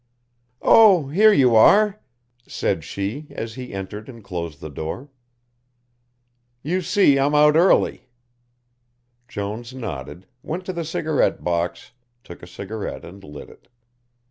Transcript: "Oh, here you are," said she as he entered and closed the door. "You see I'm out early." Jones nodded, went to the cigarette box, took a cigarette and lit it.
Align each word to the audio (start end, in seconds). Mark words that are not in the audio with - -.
"Oh, 0.63 1.09
here 1.09 1.31
you 1.31 1.55
are," 1.55 1.99
said 2.47 2.83
she 2.83 3.27
as 3.29 3.53
he 3.53 3.71
entered 3.71 4.09
and 4.09 4.23
closed 4.23 4.59
the 4.59 4.71
door. 4.71 5.09
"You 6.63 6.81
see 6.81 7.19
I'm 7.19 7.35
out 7.35 7.55
early." 7.55 8.07
Jones 9.27 9.75
nodded, 9.75 10.25
went 10.41 10.65
to 10.65 10.73
the 10.73 10.85
cigarette 10.85 11.43
box, 11.43 11.91
took 12.23 12.41
a 12.41 12.47
cigarette 12.47 13.05
and 13.05 13.23
lit 13.23 13.47
it. 13.51 13.67